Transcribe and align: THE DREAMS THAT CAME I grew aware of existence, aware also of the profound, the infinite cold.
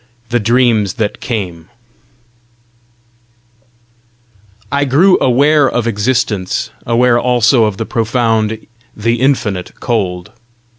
THE 0.29 0.39
DREAMS 0.39 0.95
THAT 0.95 1.19
CAME 1.21 1.69
I 4.71 4.83
grew 4.83 5.19
aware 5.19 5.69
of 5.69 5.85
existence, 5.85 6.71
aware 6.87 7.19
also 7.19 7.65
of 7.65 7.77
the 7.77 7.85
profound, 7.85 8.65
the 8.97 9.21
infinite 9.21 9.79
cold. 9.79 10.31